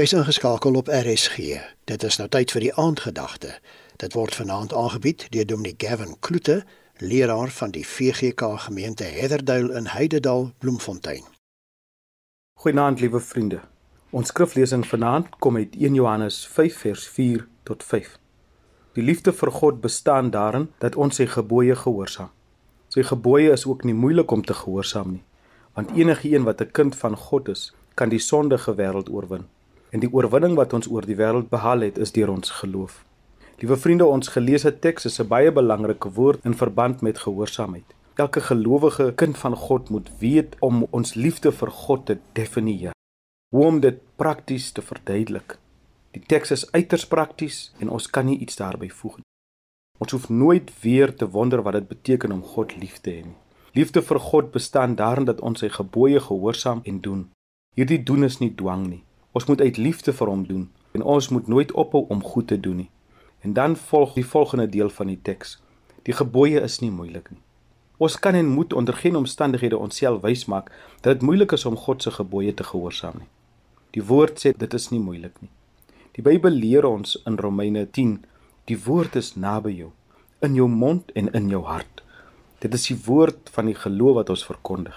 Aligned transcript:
Jy's 0.00 0.12
ingeskakel 0.12 0.74
op 0.74 0.88
RSG. 0.88 1.36
Dit 1.84 2.02
is 2.08 2.16
nou 2.16 2.28
tyd 2.32 2.52
vir 2.54 2.64
die 2.64 2.70
aandgedagte. 2.80 3.50
Dit 4.00 4.14
word 4.16 4.32
vanaand 4.32 4.72
aangebied 4.72 5.26
deur 5.34 5.44
Dominee 5.50 5.74
Gavin 5.76 6.14
Kloete, 6.24 6.62
leraar 7.04 7.52
van 7.52 7.74
die 7.74 7.82
VGK 7.84 8.48
gemeente 8.64 9.04
Heatherdale 9.04 9.74
in 9.76 9.90
Heidedal, 9.92 10.52
Bloemfontein. 10.58 11.26
Goeienaand 12.64 13.04
liewe 13.04 13.20
vriende. 13.20 13.60
Ons 14.10 14.32
skriflesing 14.32 14.86
vanaand 14.88 15.36
kom 15.38 15.60
uit 15.60 15.76
1 15.76 16.00
Johannes 16.00 16.40
5 16.46 16.80
vers 16.86 17.06
4 17.18 17.46
tot 17.68 17.84
5. 17.84 18.16
Die 18.96 19.04
liefde 19.04 19.36
vir 19.36 19.52
God 19.52 19.84
bestaan 19.84 20.32
daarin 20.32 20.70
dat 20.78 20.96
ons 20.96 21.20
sy 21.20 21.28
gebooie 21.28 21.76
gehoorsaam. 21.76 22.32
Sy 22.88 23.04
gebooie 23.12 23.52
is 23.52 23.68
ook 23.68 23.84
nie 23.84 23.94
moeilik 23.94 24.32
om 24.32 24.40
te 24.44 24.56
gehoorsaam 24.64 25.12
nie, 25.18 25.24
want 25.76 25.92
enige 25.92 26.32
een 26.32 26.48
wat 26.48 26.60
'n 26.62 26.72
kind 26.72 26.96
van 26.96 27.16
God 27.16 27.48
is, 27.48 27.74
kan 27.94 28.08
die 28.08 28.26
sondige 28.32 28.74
wêreld 28.74 29.12
oorwin. 29.12 29.50
En 29.90 30.00
die 30.00 30.12
oorwinning 30.12 30.54
wat 30.54 30.72
ons 30.72 30.88
oor 30.90 31.06
die 31.06 31.18
wêreld 31.18 31.48
behaal 31.50 31.82
het, 31.86 31.98
is 31.98 32.12
deur 32.14 32.30
ons 32.30 32.50
geloof. 32.62 33.04
Liewe 33.60 33.76
vriende, 33.76 34.06
ons 34.06 34.28
geleesde 34.32 34.72
teks 34.78 35.04
is 35.04 35.20
'n 35.20 35.28
baie 35.28 35.52
belangrike 35.52 36.10
woord 36.10 36.44
in 36.44 36.54
verband 36.54 37.00
met 37.02 37.18
gehoorsaamheid. 37.18 37.94
Elke 38.14 38.40
gelowige 38.40 39.12
kind 39.14 39.38
van 39.38 39.56
God 39.56 39.88
moet 39.88 40.10
weet 40.18 40.56
om 40.60 40.86
ons 40.90 41.14
liefde 41.14 41.52
vir 41.52 41.70
God 41.70 42.06
te 42.06 42.18
definieer. 42.32 42.92
Hoe 43.54 43.66
om 43.66 43.80
dit 43.80 43.98
prakties 44.16 44.70
te 44.72 44.82
verduidelik. 44.82 45.58
Die 46.10 46.22
teks 46.26 46.50
is 46.50 46.72
uiters 46.72 47.06
prakties 47.06 47.72
en 47.78 47.88
ons 47.88 48.10
kan 48.10 48.26
nie 48.26 48.38
iets 48.38 48.56
daarby 48.56 48.88
voeg 48.88 49.16
nie. 49.16 49.28
Ons 49.98 50.12
hoef 50.12 50.28
nooit 50.28 50.70
weer 50.82 51.14
te 51.14 51.30
wonder 51.30 51.62
wat 51.62 51.72
dit 51.72 51.88
beteken 51.88 52.32
om 52.32 52.42
God 52.42 52.76
lief 52.76 52.98
te 52.98 53.10
hê 53.10 53.24
nie. 53.24 53.36
Liefde 53.72 54.02
vir 54.02 54.18
God 54.18 54.50
bestaan 54.50 54.94
daarin 54.94 55.24
dat 55.24 55.40
ons 55.40 55.58
sy 55.58 55.68
gebooie 55.68 56.20
gehoorsaam 56.20 56.80
en 56.84 57.00
doen. 57.00 57.28
Hierdie 57.76 58.02
doen 58.02 58.24
is 58.24 58.38
nie 58.38 58.54
dwang 58.54 58.86
nie. 58.86 59.02
Ons 59.32 59.46
moet 59.46 59.60
uit 59.60 59.76
liefde 59.76 60.12
vir 60.12 60.28
hom 60.28 60.46
doen 60.46 60.70
en 60.92 61.02
ons 61.02 61.28
moet 61.28 61.46
nooit 61.46 61.72
ophou 61.72 62.06
om 62.08 62.22
goed 62.22 62.46
te 62.46 62.60
doen 62.60 62.76
nie. 62.76 62.90
En 63.40 63.52
dan 63.52 63.76
volg 63.76 64.14
die 64.14 64.26
volgende 64.26 64.68
deel 64.68 64.90
van 64.90 65.06
die 65.06 65.20
teks. 65.22 65.58
Die 66.02 66.14
gebooie 66.16 66.60
is 66.60 66.80
nie 66.80 66.90
moeilik 66.90 67.30
nie. 67.30 67.40
Ons 68.00 68.16
kan 68.18 68.34
en 68.34 68.46
moet 68.46 68.72
onder 68.72 68.94
geen 68.94 69.16
omstandighede 69.16 69.78
onsself 69.78 70.22
wysmaak 70.22 70.70
dat 71.00 71.12
dit 71.12 71.22
moeilik 71.22 71.52
is 71.52 71.64
om 71.64 71.76
God 71.76 72.02
se 72.02 72.10
gebooie 72.10 72.54
te 72.54 72.64
gehoorsaam 72.64 73.18
nie. 73.18 73.30
Die 73.90 74.04
woord 74.04 74.40
sê 74.40 74.52
dit 74.56 74.74
is 74.74 74.88
nie 74.90 75.00
moeilik 75.00 75.36
nie. 75.40 75.50
Die 76.16 76.24
Bybel 76.24 76.50
leer 76.50 76.86
ons 76.88 77.18
in 77.26 77.36
Romeine 77.38 77.86
10, 77.86 78.18
die 78.66 78.78
woord 78.84 79.16
is 79.16 79.34
naby 79.36 79.74
jou, 79.76 79.90
in 80.40 80.56
jou 80.56 80.68
mond 80.68 81.12
en 81.12 81.30
in 81.36 81.48
jou 81.52 81.62
hart. 81.68 82.02
Dit 82.60 82.74
is 82.74 82.88
die 82.88 82.98
woord 83.06 83.52
van 83.54 83.68
die 83.70 83.76
geloof 83.76 84.20
wat 84.22 84.32
ons 84.32 84.46
verkondig. 84.48 84.96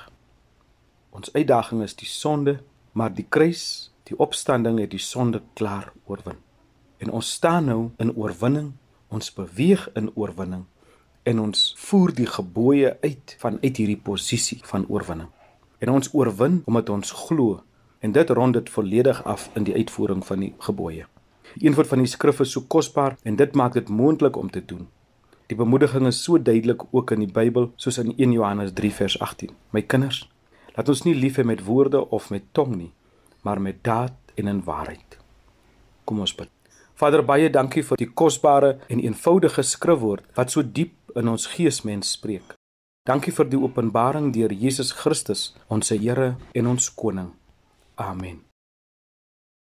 Ons 1.12 1.34
uitdaging 1.36 1.84
is 1.84 1.96
die 2.00 2.10
sonde, 2.10 2.62
maar 2.94 3.14
die 3.14 3.28
kruis 3.30 3.93
Die 4.14 4.22
opstanding 4.22 4.78
het 4.78 4.92
die 4.94 5.02
sonde 5.02 5.40
klaar 5.58 5.88
oorwin. 6.06 6.36
En 7.02 7.10
ons 7.18 7.32
staan 7.34 7.66
nou 7.66 7.80
in 7.98 8.12
oorwinning, 8.14 8.68
ons 9.10 9.34
beweeg 9.34 9.88
in 9.98 10.12
oorwinning 10.14 10.68
en 11.24 11.40
ons 11.40 11.64
voer 11.80 12.14
die 12.14 12.28
gebooie 12.30 12.92
uit 13.02 13.34
vanuit 13.42 13.80
hierdie 13.82 13.98
posisie 13.98 14.60
van 14.70 14.86
oorwinning. 14.86 15.32
En 15.82 15.96
ons 15.96 16.14
oorwin 16.14 16.62
omdat 16.70 16.94
ons 16.94 17.16
glo 17.24 17.64
en 18.06 18.14
dit 18.14 18.36
rond 18.38 18.54
dit 18.54 18.70
volledig 18.70 19.24
af 19.26 19.50
in 19.58 19.66
die 19.66 19.74
uitvoering 19.74 20.22
van 20.30 20.46
die 20.46 20.54
gebooie. 20.62 21.10
Een 21.58 21.74
woord 21.74 21.90
van 21.96 22.06
die 22.06 22.14
skrif 22.14 22.46
is 22.46 22.54
so 22.54 22.70
kosbaar 22.70 23.18
en 23.24 23.42
dit 23.42 23.56
maak 23.58 23.74
dit 23.74 23.90
moontlik 23.90 24.38
om 24.38 24.52
te 24.52 24.62
doen. 24.62 24.86
Die 25.50 25.58
bemoediging 25.58 26.06
is 26.08 26.22
so 26.22 26.38
duidelik 26.38 26.86
ook 26.92 27.18
in 27.18 27.26
die 27.26 27.34
Bybel 27.34 27.72
soos 27.76 27.98
in 27.98 28.14
1 28.14 28.38
Johannes 28.38 28.78
3 28.78 28.94
vers 28.94 29.20
18. 29.20 29.56
My 29.72 29.82
kinders, 29.82 30.28
laat 30.78 30.90
ons 30.90 31.02
nie 31.08 31.18
lief 31.18 31.42
hê 31.42 31.48
met 31.48 31.66
woorde 31.66 32.10
of 32.10 32.30
met 32.30 32.52
tong 32.54 32.76
nie, 32.76 32.92
maar 33.44 33.62
met 33.62 33.84
daad 33.84 34.34
en 34.36 34.48
in 34.48 34.64
waarheid. 34.64 35.18
Kom 36.04 36.20
ons 36.20 36.36
bid. 36.36 36.50
Vader, 37.00 37.24
baie 37.26 37.50
dankie 37.50 37.84
vir 37.84 38.00
die 38.00 38.10
kosbare 38.10 38.78
en 38.88 39.02
eenvoudige 39.02 39.64
skrifwoord 39.66 40.26
wat 40.38 40.54
so 40.54 40.64
diep 40.64 41.16
in 41.20 41.28
ons 41.28 41.48
geesmens 41.56 42.16
spreek. 42.18 42.56
Dankie 43.04 43.34
vir 43.36 43.50
die 43.52 43.60
openbaring 43.60 44.32
deur 44.36 44.54
Jesus 44.56 44.94
Christus, 44.96 45.52
ons 45.68 45.92
Here 45.92 46.36
en 46.56 46.68
ons 46.72 46.88
koning. 46.96 47.34
Amen. 48.00 48.40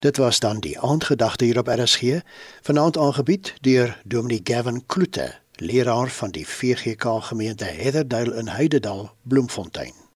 Dit 0.01 0.17
was 0.23 0.41
dan 0.41 0.63
die 0.65 0.79
aandgedagte 0.79 1.45
hier 1.45 1.59
op 1.59 1.69
RSG, 1.69 2.23
vanaand 2.63 2.97
aangebied 2.97 3.55
deur 3.61 3.97
Dominee 4.05 4.41
Gavin 4.45 4.87
Kloete, 4.87 5.35
leraar 5.59 6.09
van 6.09 6.31
die 6.31 6.47
VGK 6.47 7.19
gemeente 7.29 7.65
Heatherdale 7.65 8.37
in 8.39 8.49
Heidedal, 8.49 9.11
Bloemfontein. 9.23 10.08